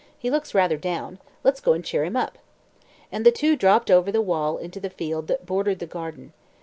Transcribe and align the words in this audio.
"He 0.17 0.31
looks 0.31 0.55
rather 0.55 0.77
down; 0.77 1.19
let's 1.43 1.61
go 1.61 1.73
and 1.73 1.85
cheer 1.85 2.03
him 2.05 2.15
up," 2.15 2.39
and 3.11 3.23
the 3.23 3.31
two 3.31 3.55
dropped 3.55 3.91
over 3.91 4.11
the 4.11 4.19
wall 4.19 4.57
into 4.57 4.79
the 4.79 4.89
field 4.89 5.27
that 5.27 5.45
bordered 5.45 5.77
the 5.77 5.85
garden. 5.85 6.33